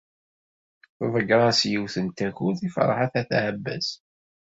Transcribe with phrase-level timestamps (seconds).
[0.97, 3.87] Tḍeyyer-as yiwet n takurt i Ferḥat n At Ɛebbas.